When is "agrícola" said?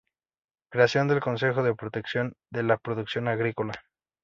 3.27-3.73